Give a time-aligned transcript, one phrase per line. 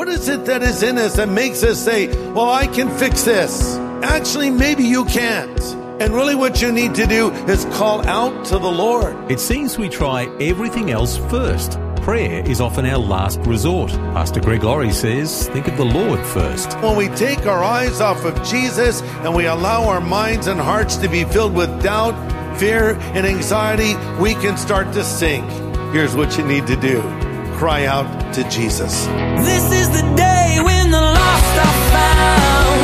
[0.00, 3.24] What is it that is in us that makes us say, Well, I can fix
[3.24, 3.76] this?
[4.02, 5.60] Actually, maybe you can't.
[6.00, 9.30] And really, what you need to do is call out to the Lord.
[9.30, 11.72] It seems we try everything else first.
[11.96, 13.90] Prayer is often our last resort.
[14.14, 16.72] Pastor Greg Laurie says, think of the Lord first.
[16.80, 20.96] When we take our eyes off of Jesus and we allow our minds and hearts
[20.96, 22.16] to be filled with doubt,
[22.58, 25.44] fear, and anxiety, we can start to sink.
[25.92, 27.29] Here's what you need to do
[27.60, 29.04] cry out to Jesus.
[29.44, 32.80] This is the day when the lost are found.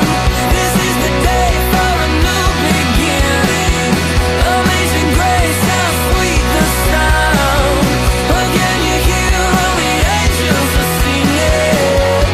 [0.52, 3.88] This is the day for a new beginning.
[4.60, 7.88] Amazing grace, how sweet the sound.
[8.45, 12.29] Again, you hear all the angels are singing.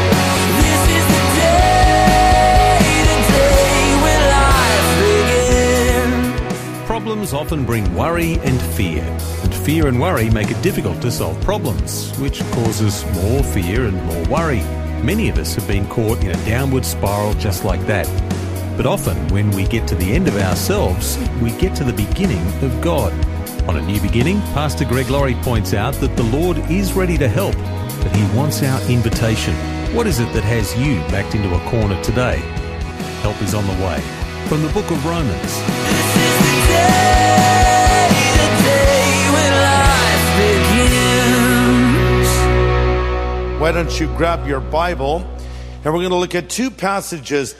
[0.66, 6.90] This is the day, the day when life begins.
[6.90, 11.40] Problems often bring worry and fear, and fear and worry make it difficult to solve
[11.42, 14.60] problems, which causes more fear and more worry.
[15.04, 18.06] Many of us have been caught in a downward spiral just like that.
[18.76, 22.44] But often, when we get to the end of ourselves, we get to the beginning
[22.64, 23.12] of God.
[23.68, 27.28] On a new beginning, Pastor Greg Laurie points out that the Lord is ready to
[27.28, 29.54] help, but He wants our invitation.
[29.94, 32.38] What is it that has you backed into a corner today?
[33.22, 34.00] Help is on the way.
[34.48, 37.21] From the book of Romans.
[43.62, 45.18] Why don't you grab your Bible?
[45.20, 47.54] And we're going to look at two passages.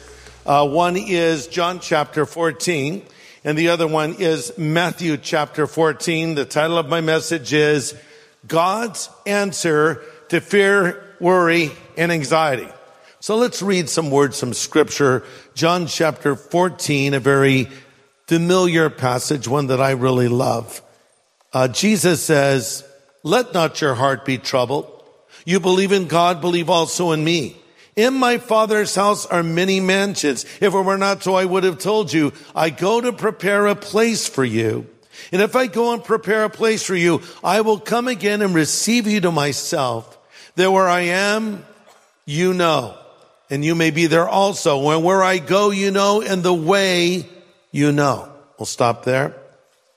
[0.44, 3.02] Uh, one is John chapter 14,
[3.44, 6.34] and the other one is Matthew chapter 14.
[6.34, 7.94] The title of my message is
[8.48, 12.66] God's Answer to Fear, Worry, and Anxiety.
[13.20, 15.22] So let's read some words from scripture.
[15.54, 17.68] John chapter 14, a very
[18.26, 20.82] familiar passage, one that I really love.
[21.52, 22.82] Uh, Jesus says,
[23.22, 24.91] let not your heart be troubled.
[25.44, 27.56] You believe in God, believe also in me.
[27.94, 30.44] In my father's house are many mansions.
[30.60, 33.74] If it were not so, I would have told you, I go to prepare a
[33.74, 34.86] place for you.
[35.30, 38.54] And if I go and prepare a place for you, I will come again and
[38.54, 40.18] receive you to myself.
[40.54, 41.64] There where I am,
[42.24, 42.96] you know,
[43.50, 44.78] and you may be there also.
[44.82, 47.26] When where I go, you know, and the way
[47.70, 48.32] you know.
[48.58, 49.36] We'll stop there.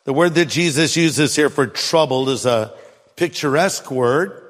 [0.04, 2.74] The word that Jesus uses here for troubled is a
[3.16, 4.42] picturesque word.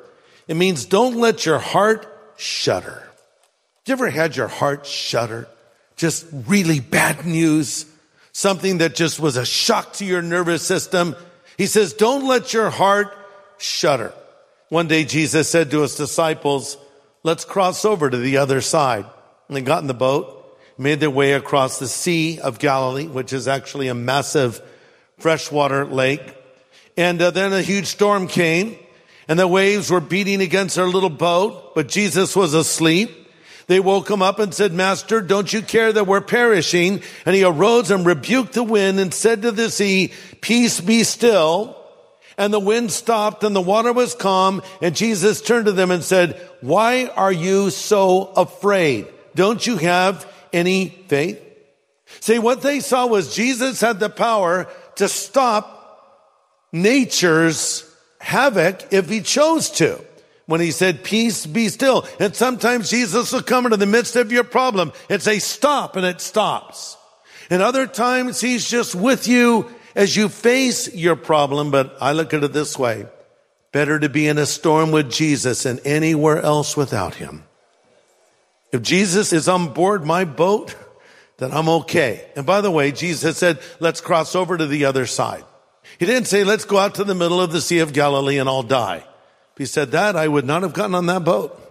[0.48, 2.08] It means don't let your heart
[2.38, 3.02] shudder.
[3.86, 5.48] You ever had your heart shudder?
[5.96, 7.86] Just really bad news.
[8.32, 11.16] Something that just was a shock to your nervous system.
[11.58, 13.16] He says, don't let your heart
[13.58, 14.14] shudder.
[14.70, 16.78] One day Jesus said to his disciples,
[17.24, 19.06] let's cross over to the other side.
[19.48, 23.32] And they got in the boat, made their way across the Sea of Galilee, which
[23.32, 24.62] is actually a massive
[25.20, 26.36] freshwater lake.
[26.98, 28.78] And uh, then a huge storm came
[29.28, 33.10] and the waves were beating against their little boat, but Jesus was asleep.
[33.68, 37.02] They woke him up and said, Master, don't you care that we're perishing?
[37.26, 41.76] And he arose and rebuked the wind and said to the sea, peace be still.
[42.38, 44.62] And the wind stopped and the water was calm.
[44.82, 49.08] And Jesus turned to them and said, why are you so afraid?
[49.34, 51.42] Don't you have any faith?
[52.20, 55.72] See, what they saw was Jesus had the power to stop
[56.72, 57.92] nature's
[58.26, 60.04] havoc if he chose to.
[60.48, 62.06] When he said, peace be still.
[62.20, 66.06] And sometimes Jesus will come into the midst of your problem and say, stop, and
[66.06, 66.98] it stops.
[67.50, 71.72] And other times he's just with you as you face your problem.
[71.72, 73.08] But I look at it this way.
[73.72, 77.44] Better to be in a storm with Jesus than anywhere else without him.
[78.72, 80.76] If Jesus is on board my boat,
[81.38, 82.30] then I'm okay.
[82.36, 85.44] And by the way, Jesus said, let's cross over to the other side.
[86.00, 88.50] He didn't say, let's go out to the middle of the Sea of Galilee and
[88.50, 88.98] all die.
[89.54, 91.62] If he said that, I would not have gotten on that boat.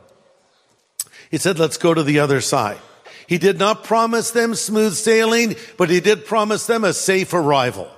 [1.31, 2.79] He said, let's go to the other side.
[3.27, 7.91] He did not promise them smooth sailing, but he did promise them a safe arrival.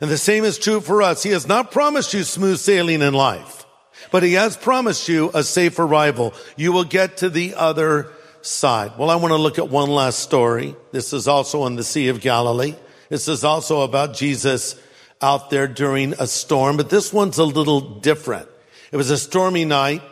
[0.00, 1.22] And the same is true for us.
[1.22, 3.64] He has not promised you smooth sailing in life,
[4.10, 6.34] but he has promised you a safe arrival.
[6.56, 8.10] You will get to the other
[8.42, 8.92] side.
[8.98, 10.76] Well, I want to look at one last story.
[10.92, 12.74] This is also on the Sea of Galilee.
[13.08, 14.80] This is also about Jesus
[15.24, 18.46] out there during a storm, but this one's a little different.
[18.92, 20.02] It was a stormy night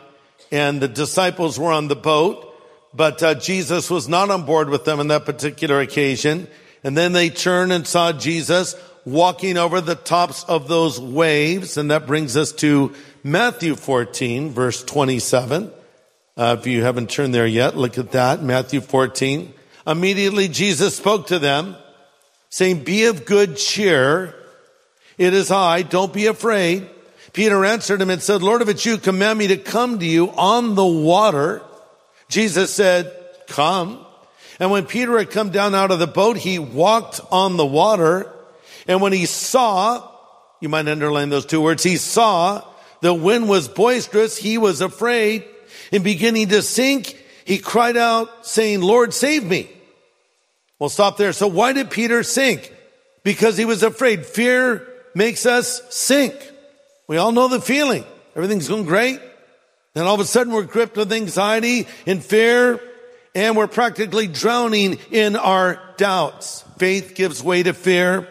[0.51, 2.51] and the disciples were on the boat,
[2.93, 6.47] but uh, Jesus was not on board with them on that particular occasion.
[6.83, 8.75] And then they turned and saw Jesus
[9.05, 11.77] walking over the tops of those waves.
[11.77, 12.93] And that brings us to
[13.23, 15.71] Matthew 14, verse 27.
[16.35, 18.41] Uh, if you haven't turned there yet, look at that.
[18.41, 19.53] Matthew 14.
[19.85, 21.75] Immediately Jesus spoke to them
[22.49, 24.35] saying, be of good cheer.
[25.17, 25.81] It is I.
[25.81, 26.89] Don't be afraid.
[27.33, 30.29] Peter answered him and said, Lord, if it's you, command me to come to you
[30.31, 31.63] on the water.
[32.29, 33.11] Jesus said,
[33.47, 34.05] come.
[34.59, 38.31] And when Peter had come down out of the boat, he walked on the water.
[38.87, 40.09] And when he saw,
[40.59, 42.63] you might underline those two words, he saw
[43.01, 44.37] the wind was boisterous.
[44.37, 45.43] He was afraid
[45.91, 47.17] and beginning to sink.
[47.45, 49.69] He cried out saying, Lord, save me.
[50.79, 51.33] We'll stop there.
[51.33, 52.71] So why did Peter sink?
[53.23, 54.25] Because he was afraid.
[54.25, 56.35] Fear makes us sink.
[57.07, 58.05] We all know the feeling.
[58.35, 59.19] Everything's going great.
[59.93, 62.79] Then all of a sudden we're gripped with anxiety and fear
[63.35, 66.63] and we're practically drowning in our doubts.
[66.77, 68.27] Faith gives way to fear,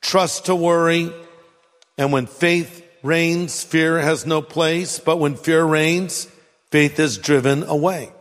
[0.00, 1.12] trust to worry.
[1.98, 4.98] And when faith reigns, fear has no place.
[4.98, 6.28] But when fear reigns,
[6.70, 8.12] faith is driven away.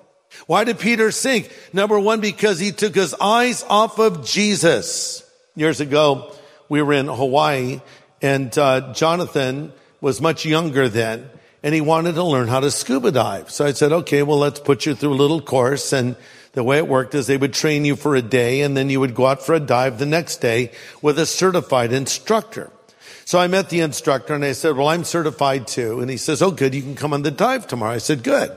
[0.48, 1.52] Why did Peter sink?
[1.74, 5.24] Number one, because he took his eyes off of Jesus.
[5.56, 6.34] Years ago,
[6.70, 7.82] we were in Hawaii
[8.22, 11.30] and uh, Jonathan was much younger then
[11.66, 13.50] and he wanted to learn how to scuba dive.
[13.50, 15.94] So I said, okay, well, let's put you through a little course.
[15.94, 16.16] And
[16.54, 19.00] the way it worked is they would train you for a day and then you
[19.00, 20.72] would go out for a dive the next day
[21.02, 22.72] with a certified instructor.
[23.26, 26.02] So I met the instructor and I said, well, I'm certified too.
[26.02, 26.76] And he says, oh, good.
[26.76, 27.94] You can come on the dive tomorrow.
[27.94, 28.56] I said, good.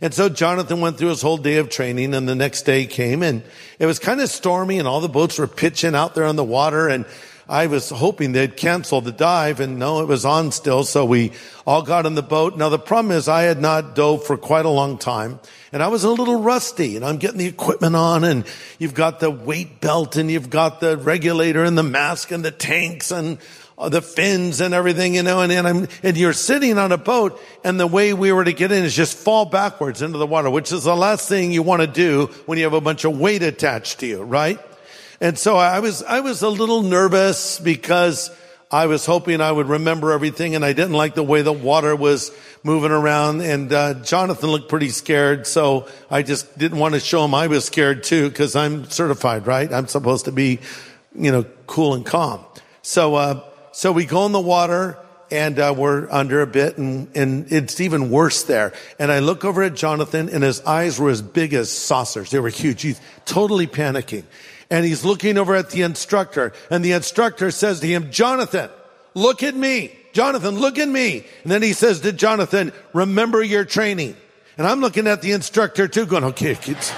[0.00, 3.22] And so Jonathan went through his whole day of training and the next day came
[3.22, 3.42] and
[3.78, 6.44] it was kind of stormy and all the boats were pitching out there on the
[6.44, 7.04] water and
[7.48, 10.82] I was hoping they'd cancel the dive and no, it was on still.
[10.82, 11.30] So we
[11.64, 12.56] all got in the boat.
[12.56, 15.38] Now the problem is I had not dove for quite a long time
[15.72, 18.44] and I was a little rusty and I'm getting the equipment on and
[18.80, 22.50] you've got the weight belt and you've got the regulator and the mask and the
[22.50, 23.38] tanks and
[23.78, 26.98] uh, the fins and everything, you know, and, and I'm, and you're sitting on a
[26.98, 30.26] boat and the way we were to get in is just fall backwards into the
[30.26, 33.04] water, which is the last thing you want to do when you have a bunch
[33.04, 34.58] of weight attached to you, right?
[35.20, 38.30] And so I was, I was a little nervous because
[38.70, 41.96] I was hoping I would remember everything and I didn't like the way the water
[41.96, 42.32] was
[42.62, 45.46] moving around and, uh, Jonathan looked pretty scared.
[45.46, 49.46] So I just didn't want to show him I was scared too because I'm certified,
[49.46, 49.72] right?
[49.72, 50.58] I'm supposed to be,
[51.14, 52.44] you know, cool and calm.
[52.82, 53.40] So, uh,
[53.72, 54.98] so we go in the water
[55.30, 58.74] and uh, we're under a bit and, and it's even worse there.
[58.98, 62.30] And I look over at Jonathan and his eyes were as big as saucers.
[62.30, 62.82] They were huge.
[62.82, 64.24] He's totally panicking
[64.70, 68.70] and he's looking over at the instructor and the instructor says to him, Jonathan,
[69.14, 69.96] look at me.
[70.12, 71.26] Jonathan, look at me.
[71.42, 74.16] And then he says to Jonathan, remember your training.
[74.58, 76.92] And I'm looking at the instructor too going, okay, kids.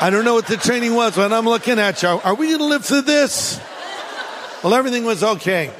[0.00, 2.08] I don't know what the training was, but I'm looking at you.
[2.08, 3.60] Are we going to live through this?
[4.64, 5.70] Well, everything was okay.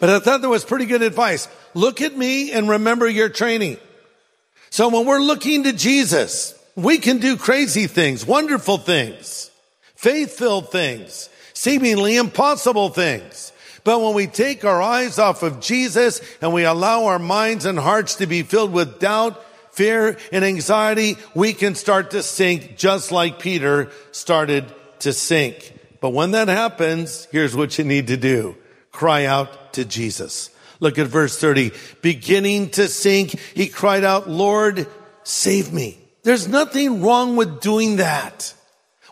[0.00, 1.48] But I thought that was pretty good advice.
[1.74, 3.76] Look at me and remember your training.
[4.70, 9.50] So when we're looking to Jesus, we can do crazy things, wonderful things,
[9.96, 13.52] faith-filled things, seemingly impossible things.
[13.82, 17.78] But when we take our eyes off of Jesus and we allow our minds and
[17.78, 23.10] hearts to be filled with doubt, fear, and anxiety, we can start to sink just
[23.10, 25.74] like Peter started to sink.
[26.00, 28.56] But when that happens, here's what you need to do.
[28.92, 30.50] Cry out to Jesus.
[30.78, 31.72] Look at verse 30.
[32.02, 34.86] Beginning to sink, he cried out, Lord,
[35.24, 35.97] save me.
[36.22, 38.54] There's nothing wrong with doing that.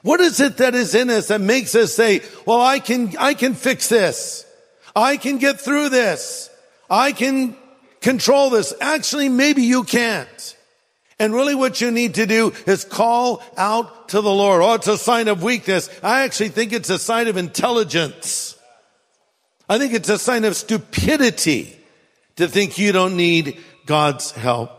[0.03, 3.35] What is it that is in us that makes us say, well, I can, I
[3.35, 4.47] can fix this.
[4.95, 6.49] I can get through this.
[6.89, 7.57] I can
[8.01, 8.73] control this.
[8.81, 10.57] Actually, maybe you can't.
[11.19, 14.63] And really what you need to do is call out to the Lord.
[14.63, 15.89] Oh, it's a sign of weakness.
[16.03, 18.57] I actually think it's a sign of intelligence.
[19.69, 21.77] I think it's a sign of stupidity
[22.37, 24.71] to think you don't need God's help.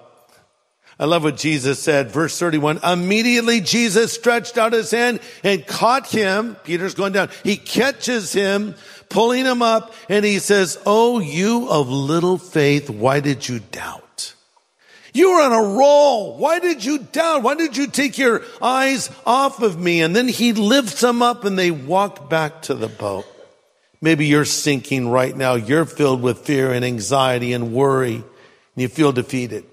[0.99, 2.79] I love what Jesus said, verse 31.
[2.83, 6.55] Immediately Jesus stretched out his hand and caught him.
[6.63, 7.29] Peter's going down.
[7.43, 8.73] He catches him,
[9.09, 14.33] pulling him up, and he says, Oh, you of little faith, why did you doubt?
[15.13, 16.37] You were on a roll.
[16.37, 17.43] Why did you doubt?
[17.43, 20.01] Why did you take your eyes off of me?
[20.01, 23.25] And then he lifts them up and they walk back to the boat.
[23.99, 25.55] Maybe you're sinking right now.
[25.55, 28.23] You're filled with fear and anxiety and worry and
[28.75, 29.65] you feel defeated.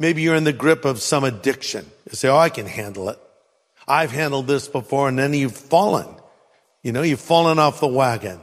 [0.00, 1.84] Maybe you're in the grip of some addiction.
[2.08, 3.18] You say, Oh, I can handle it.
[3.86, 5.08] I've handled this before.
[5.08, 6.08] And then you've fallen.
[6.82, 8.40] You know, you've fallen off the wagon.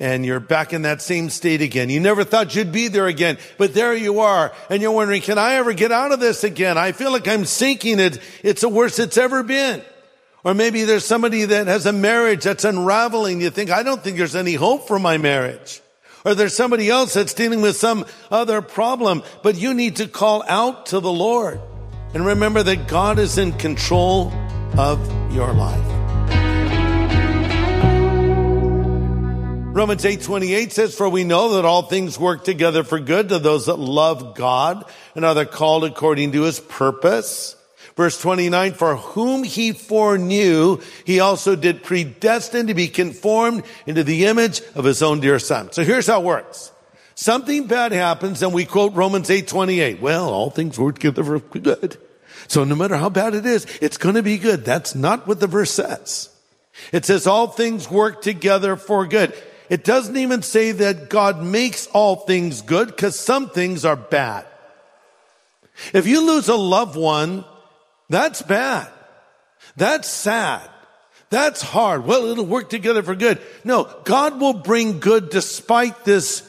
[0.00, 1.90] and you're back in that same state again.
[1.90, 4.52] You never thought you'd be there again, but there you are.
[4.68, 6.76] And you're wondering, can I ever get out of this again?
[6.76, 8.20] I feel like I'm sinking it.
[8.42, 9.82] It's the worst it's ever been.
[10.44, 13.40] Or maybe there's somebody that has a marriage that's unraveling.
[13.40, 15.80] You think, I don't think there's any hope for my marriage.
[16.24, 20.42] Or there's somebody else that's dealing with some other problem, but you need to call
[20.48, 21.60] out to the Lord.
[22.14, 24.32] And remember that God is in control
[24.78, 24.98] of
[25.34, 25.84] your life.
[29.74, 33.66] Romans 8:28 says for we know that all things work together for good to those
[33.66, 34.84] that love God
[35.16, 37.56] and are called according to his purpose.
[37.96, 44.26] Verse 29 for whom he foreknew he also did predestine to be conformed into the
[44.26, 45.70] image of his own dear son.
[45.72, 46.72] So here's how it works.
[47.14, 50.00] Something bad happens and we quote Romans 8:28.
[50.00, 51.98] Well, all things work together for good.
[52.48, 54.64] So no matter how bad it is, it's going to be good.
[54.64, 56.28] That's not what the verse says.
[56.92, 59.32] It says all things work together for good.
[59.70, 64.44] It doesn't even say that God makes all things good because some things are bad.
[65.92, 67.44] If you lose a loved one,
[68.08, 68.88] that's bad.
[69.76, 70.68] That's sad.
[71.30, 72.04] That's hard.
[72.04, 73.40] Well, it'll work together for good.
[73.64, 76.48] No, God will bring good despite this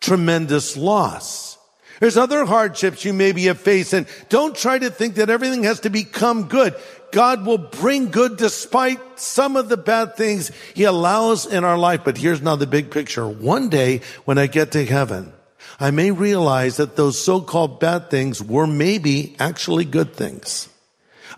[0.00, 1.58] tremendous loss.
[1.98, 5.80] There's other hardships you maybe have faced and don't try to think that everything has
[5.80, 6.74] to become good.
[7.12, 12.00] God will bring good despite some of the bad things he allows in our life.
[12.04, 13.28] But here's now the big picture.
[13.28, 15.32] One day when I get to heaven,
[15.78, 20.68] I may realize that those so-called bad things were maybe actually good things.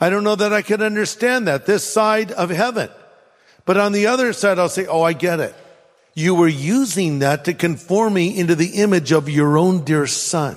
[0.01, 2.91] I don't know that I can understand that this side of heaven.
[3.65, 5.55] But on the other side, I'll say, Oh, I get it.
[6.15, 10.57] You were using that to conform me into the image of your own dear son.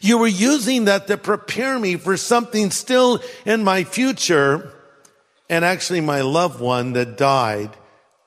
[0.00, 4.72] You were using that to prepare me for something still in my future.
[5.48, 7.70] And actually my loved one that died,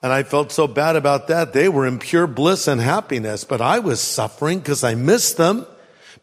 [0.02, 1.54] and I felt so bad about that.
[1.54, 5.66] They were in pure bliss and happiness, but I was suffering because I missed them.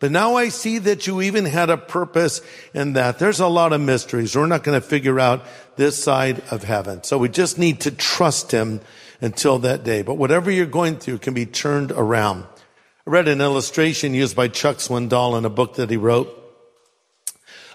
[0.01, 2.41] But now I see that you even had a purpose
[2.73, 3.19] in that.
[3.19, 4.35] There's a lot of mysteries.
[4.35, 5.45] We're not going to figure out
[5.77, 7.05] this side of heaven.
[7.05, 8.81] So we just need to trust him
[9.21, 10.01] until that day.
[10.01, 12.45] But whatever you're going through can be turned around.
[13.07, 16.37] I read an illustration used by Chuck Swindoll in a book that he wrote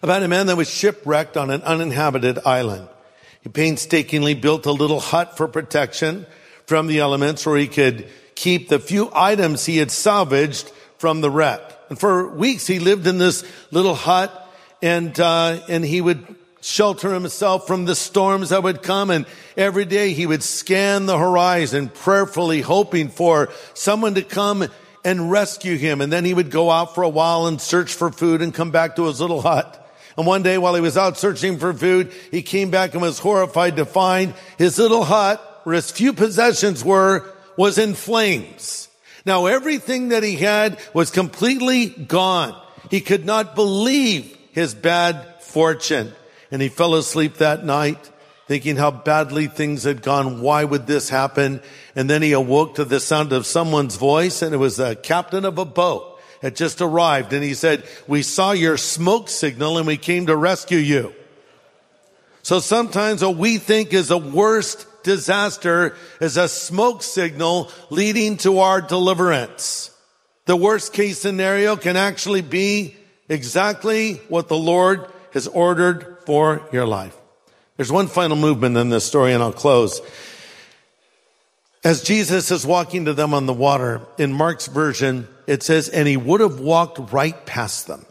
[0.01, 2.87] about a man that was shipwrecked on an uninhabited island.
[3.41, 6.25] He painstakingly built a little hut for protection
[6.65, 11.29] from the elements where he could keep the few items he had salvaged from the
[11.29, 11.74] wreck.
[11.89, 14.31] And for weeks he lived in this little hut
[14.81, 16.23] and, uh, and he would
[16.61, 19.11] shelter himself from the storms that would come.
[19.11, 19.25] And
[19.55, 24.67] every day he would scan the horizon prayerfully hoping for someone to come
[25.03, 26.01] and rescue him.
[26.01, 28.71] And then he would go out for a while and search for food and come
[28.71, 29.81] back to his little hut.
[30.17, 33.19] And one day while he was out searching for food, he came back and was
[33.19, 38.87] horrified to find his little hut where his few possessions were was in flames.
[39.25, 42.59] Now everything that he had was completely gone.
[42.91, 46.13] He could not believe his bad fortune.
[46.51, 48.11] And he fell asleep that night
[48.47, 50.41] thinking how badly things had gone.
[50.41, 51.61] Why would this happen?
[51.95, 55.45] And then he awoke to the sound of someone's voice and it was the captain
[55.45, 59.87] of a boat had just arrived and he said, we saw your smoke signal and
[59.87, 61.13] we came to rescue you.
[62.43, 68.59] So sometimes what we think is the worst disaster is a smoke signal leading to
[68.59, 69.91] our deliverance.
[70.45, 72.97] The worst case scenario can actually be
[73.29, 77.15] exactly what the Lord has ordered for your life.
[77.77, 80.01] There's one final movement in this story and I'll close.
[81.83, 86.07] As Jesus is walking to them on the water, in Mark's version, it says, and
[86.07, 88.05] he would have walked right past them.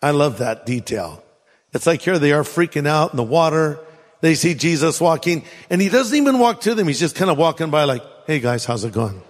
[0.00, 1.24] I love that detail.
[1.72, 3.80] It's like here they are freaking out in the water.
[4.26, 6.88] They see Jesus walking and he doesn't even walk to them.
[6.88, 9.22] He's just kind of walking by like, Hey guys, how's it going?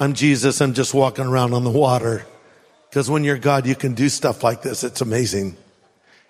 [0.00, 0.62] I'm Jesus.
[0.62, 2.24] I'm just walking around on the water.
[2.92, 4.84] Cause when you're God, you can do stuff like this.
[4.84, 5.54] It's amazing.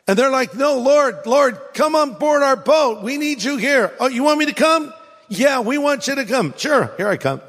[0.08, 3.04] And they're like, no, Lord, Lord, come on board our boat.
[3.04, 3.94] We need you here.
[4.00, 4.92] Oh, you want me to come?
[5.28, 6.54] Yeah, we want you to come.
[6.56, 7.40] Sure, here I come.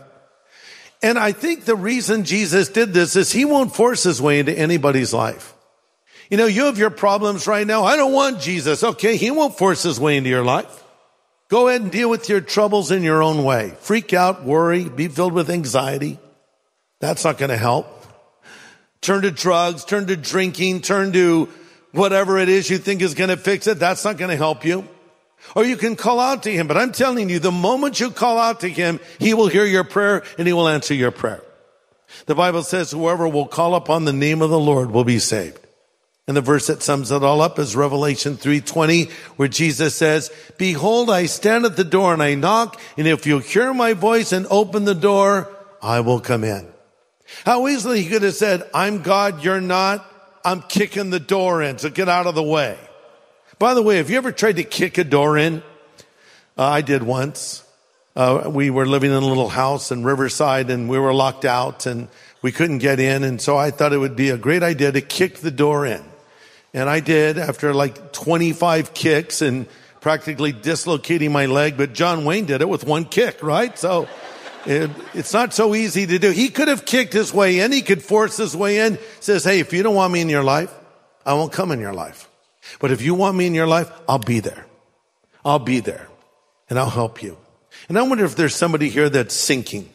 [1.01, 4.55] And I think the reason Jesus did this is he won't force his way into
[4.55, 5.55] anybody's life.
[6.29, 7.83] You know, you have your problems right now.
[7.83, 8.83] I don't want Jesus.
[8.83, 10.83] Okay, he won't force his way into your life.
[11.49, 13.73] Go ahead and deal with your troubles in your own way.
[13.79, 16.19] Freak out, worry, be filled with anxiety.
[16.99, 17.87] That's not going to help.
[19.01, 21.49] Turn to drugs, turn to drinking, turn to
[21.91, 23.79] whatever it is you think is going to fix it.
[23.79, 24.87] That's not going to help you.
[25.55, 26.67] Or you can call out to him.
[26.67, 29.85] But I'm telling you, the moment you call out to him, he will hear your
[29.85, 31.41] prayer and he will answer your prayer.
[32.27, 35.65] The Bible says whoever will call upon the name of the Lord will be saved.
[36.29, 41.09] And the verse that sums it all up is Revelation 3:20 where Jesus says, "Behold,
[41.09, 44.45] I stand at the door and I knock, and if you hear my voice and
[44.51, 45.49] open the door,
[45.81, 46.67] I will come in."
[47.47, 50.05] How easily he could have said, "I'm God, you're not.
[50.45, 52.77] I'm kicking the door in, so get out of the way."
[53.57, 55.63] By the way, have you ever tried to kick a door in?
[56.55, 57.63] Uh, I did once.
[58.15, 61.87] Uh, we were living in a little house in Riverside and we were locked out
[61.87, 62.07] and
[62.43, 63.23] we couldn't get in.
[63.23, 66.03] And so I thought it would be a great idea to kick the door in.
[66.73, 69.67] And I did after like 25 kicks and
[70.01, 71.77] practically dislocating my leg.
[71.77, 73.77] But John Wayne did it with one kick, right?
[73.77, 74.07] So
[74.65, 76.31] it, it's not so easy to do.
[76.31, 77.71] He could have kicked his way in.
[77.71, 78.99] He could force his way in.
[79.19, 80.73] Says, Hey, if you don't want me in your life,
[81.25, 82.29] I won't come in your life.
[82.79, 84.65] But if you want me in your life, I'll be there.
[85.43, 86.07] I'll be there
[86.69, 87.37] and I'll help you.
[87.87, 89.89] And I wonder if there's somebody here that's sinking.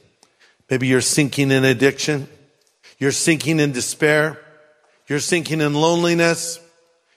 [0.71, 2.29] Maybe you're sinking in addiction.
[2.99, 4.41] You're sinking in despair.
[5.07, 6.59] You're sinking in loneliness.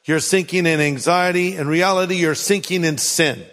[0.08, 1.58] You're sinking in anxiety.
[1.58, 3.44] In reality, you're sinking in sin.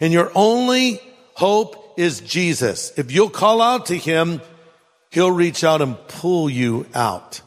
[0.00, 1.00] And your only
[1.34, 2.92] hope is Jesus.
[2.96, 4.40] If you'll call out to him,
[5.10, 7.42] he'll reach out and pull you out.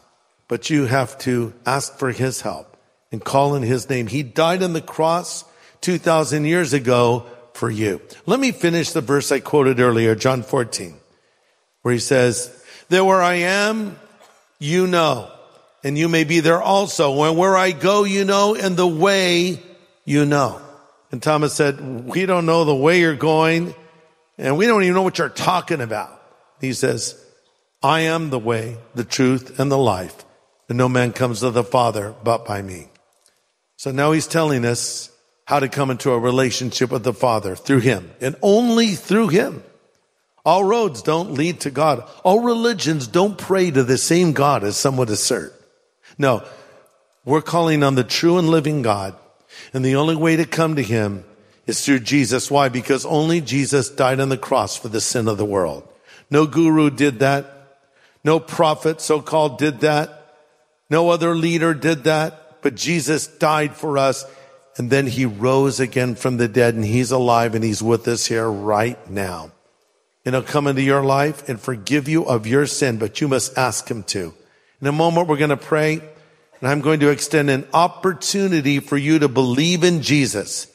[0.50, 2.76] But you have to ask for his help
[3.10, 4.08] and call in his name.
[4.08, 5.46] He died on the cross
[5.80, 8.02] 2,000 years ago for you.
[8.26, 10.94] Let me finish the verse I quoted earlier, John 14,
[11.84, 12.52] where he says,
[12.90, 13.98] there where I am,
[14.60, 15.32] you know,
[15.84, 17.16] and you may be there also.
[17.16, 19.62] When where I go, you know, and the way
[20.06, 20.62] you know.
[21.12, 23.76] And Thomas said, we don't know the way you're going
[24.38, 26.22] and we don't even know what you're talking about.
[26.60, 27.22] He says,
[27.84, 30.26] I am the way, the truth, and the life.
[30.70, 32.88] And no man comes to the Father but by me.
[33.76, 35.10] So now he's telling us
[35.46, 39.64] how to come into a relationship with the Father through him and only through him.
[40.46, 42.08] All roads don't lead to God.
[42.24, 45.54] All religions don't pray to the same God as some would assert.
[46.22, 46.44] No,
[47.26, 49.16] we're calling on the true and living God.
[49.74, 51.26] And the only way to come to him
[51.66, 52.52] is through Jesus.
[52.52, 52.70] Why?
[52.70, 55.84] Because only Jesus died on the cross for the sin of the world.
[56.30, 57.80] No guru did that.
[58.24, 60.38] No prophet, so called, did that.
[60.92, 62.62] No other leader did that.
[62.62, 64.24] But Jesus died for us.
[64.78, 68.28] And then he rose again from the dead and he's alive and he's with us
[68.28, 69.52] here right now.
[70.24, 73.58] And he'll come into your life and forgive you of your sin, but you must
[73.58, 74.36] ask him to.
[74.82, 76.02] In a moment, we're going to pray
[76.62, 80.68] and I'm going to extend an opportunity for you to believe in Jesus,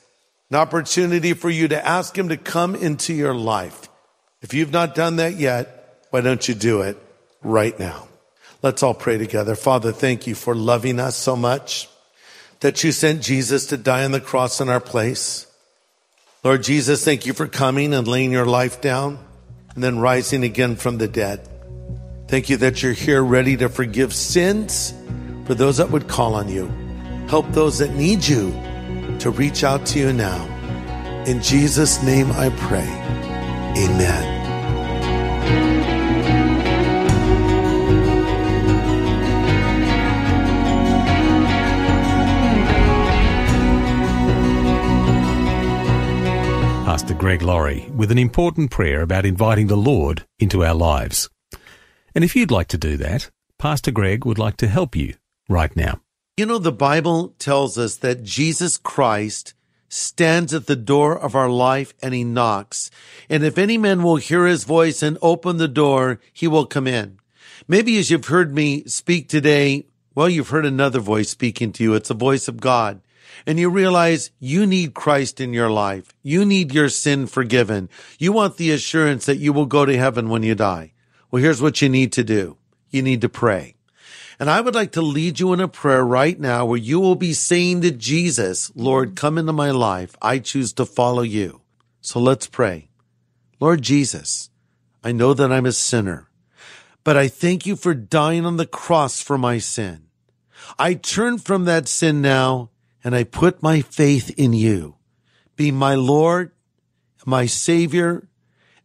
[0.51, 3.89] an opportunity for you to ask him to come into your life.
[4.43, 6.97] If you've not done that yet, why don't you do it
[7.43, 8.09] right now?
[8.63, 9.55] Let's all pray together.
[9.55, 11.89] Father, thank you for loving us so much
[12.61, 15.47] that you sent Jesus to die on the cross in our place.
[16.43, 19.19] Lord Jesus, thank you for coming and laying your life down
[19.75, 21.47] and then rising again from the dead.
[22.29, 24.93] Thank you that you're here ready to forgive sins
[25.45, 26.67] for those that would call on you.
[27.29, 28.51] Help those that need you
[29.21, 30.45] to reach out to you now.
[31.27, 32.89] In Jesus' name I pray.
[33.79, 34.37] Amen.
[46.85, 51.29] Pastor Greg Laurie with an important prayer about inviting the Lord into our lives.
[52.17, 55.17] And if you'd like to do that, Pastor Greg would like to help you
[55.51, 56.01] right now.
[56.39, 59.53] You know, the Bible tells us that Jesus Christ
[59.91, 62.91] stands at the door of our life and he knocks.
[63.29, 66.87] And if any man will hear his voice and open the door, he will come
[66.87, 67.19] in.
[67.69, 71.93] Maybe as you've heard me speak today, well, you've heard another voice speaking to you.
[71.93, 73.03] It's the voice of God.
[73.47, 76.15] And you realize you need Christ in your life.
[76.23, 77.91] You need your sin forgiven.
[78.19, 80.95] You want the assurance that you will go to heaven when you die.
[81.31, 82.57] Well, here's what you need to do.
[82.91, 83.75] You need to pray.
[84.39, 87.15] And I would like to lead you in a prayer right now where you will
[87.15, 90.15] be saying to Jesus, Lord, come into my life.
[90.21, 91.63] I choose to follow you.
[92.03, 92.91] So let's pray.
[93.59, 94.51] Lord Jesus,
[95.03, 96.29] I know that I'm a sinner,
[97.03, 100.03] but I thank you for dying on the cross for my sin.
[100.79, 102.71] I turn from that sin now
[103.03, 104.97] and I put my faith in you.
[105.55, 106.53] Be my Lord,
[107.25, 108.29] my Savior,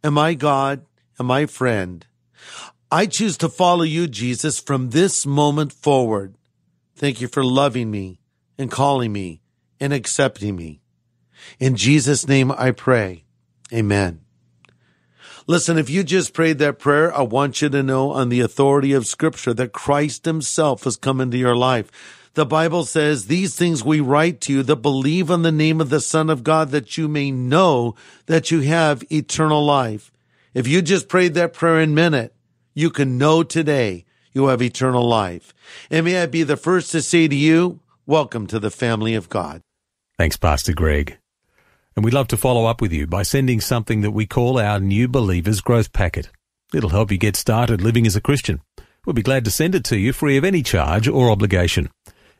[0.02, 0.86] and my God,
[1.18, 2.06] and my friend.
[2.90, 6.36] I choose to follow you, Jesus, from this moment forward.
[6.94, 8.20] Thank you for loving me
[8.58, 9.40] and calling me
[9.80, 10.82] and accepting me.
[11.58, 13.24] In Jesus' name I pray.
[13.72, 14.20] Amen.
[15.46, 18.92] Listen, if you just prayed that prayer, I want you to know on the authority
[18.92, 21.90] of scripture that Christ himself has come into your life.
[22.34, 25.90] The Bible says, these things we write to you that believe on the name of
[25.90, 27.94] the Son of God that you may know
[28.26, 30.11] that you have eternal life.
[30.54, 32.34] If you just prayed that prayer in a minute,
[32.74, 35.54] you can know today you have eternal life.
[35.90, 39.30] And may I be the first to say to you, Welcome to the family of
[39.30, 39.62] God.
[40.18, 41.18] Thanks, Pastor Greg.
[41.96, 44.78] And we'd love to follow up with you by sending something that we call our
[44.78, 46.28] New Believers Growth Packet.
[46.74, 48.60] It'll help you get started living as a Christian.
[49.06, 51.90] We'll be glad to send it to you free of any charge or obligation.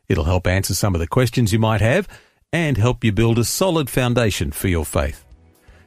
[0.06, 2.08] It'll help answer some of the questions you might have
[2.52, 5.21] and help you build a solid foundation for your faith.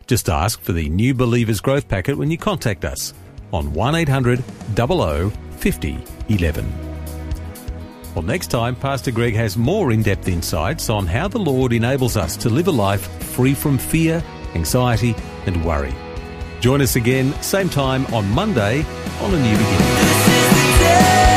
[0.08, 3.14] Just ask for the New Believers Growth Packet when you contact us
[3.52, 4.44] on 1800
[4.76, 5.98] 00 50
[6.30, 6.74] 11.
[8.14, 12.16] Well, next time, Pastor Greg has more in depth insights on how the Lord enables
[12.16, 15.16] us to live a life free from fear, anxiety,
[15.46, 15.94] and worry.
[16.62, 18.86] Join us again, same time on Monday
[19.22, 21.35] on A New Beginning.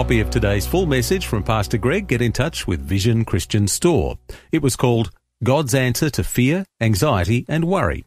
[0.00, 4.16] Copy of today's full message from Pastor Greg, get in touch with Vision Christian Store.
[4.50, 5.10] It was called
[5.44, 8.06] God's Answer to Fear, Anxiety, and Worry.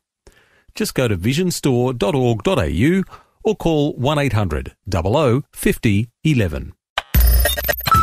[0.73, 3.03] Just go to visionstore.org.au
[3.43, 6.73] or call 1800 00 50 11.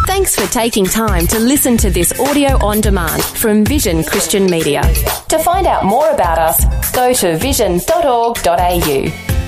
[0.06, 4.82] Thanks for taking time to listen to this audio on demand from Vision Christian Media.
[5.30, 9.39] To find out more about us, go to vision.org.au.